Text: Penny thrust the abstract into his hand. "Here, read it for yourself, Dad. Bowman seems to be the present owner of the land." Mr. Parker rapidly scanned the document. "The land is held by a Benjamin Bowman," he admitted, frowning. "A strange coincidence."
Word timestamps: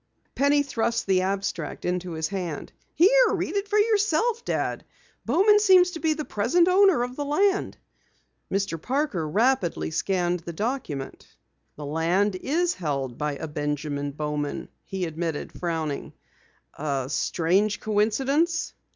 Penny 0.33 0.63
thrust 0.63 1.05
the 1.05 1.21
abstract 1.21 1.85
into 1.85 2.13
his 2.13 2.29
hand. 2.29 2.71
"Here, 2.95 3.31
read 3.33 3.55
it 3.55 3.67
for 3.67 3.77
yourself, 3.77 4.43
Dad. 4.43 4.83
Bowman 5.25 5.59
seems 5.59 5.91
to 5.91 5.99
be 5.99 6.13
the 6.15 6.25
present 6.25 6.67
owner 6.67 7.03
of 7.03 7.15
the 7.15 7.23
land." 7.23 7.77
Mr. 8.51 8.81
Parker 8.81 9.29
rapidly 9.29 9.91
scanned 9.91 10.39
the 10.39 10.53
document. 10.53 11.27
"The 11.75 11.85
land 11.85 12.35
is 12.35 12.73
held 12.73 13.19
by 13.19 13.35
a 13.35 13.47
Benjamin 13.47 14.09
Bowman," 14.09 14.69
he 14.85 15.05
admitted, 15.05 15.51
frowning. 15.51 16.13
"A 16.79 17.07
strange 17.07 17.79
coincidence." 17.79 18.73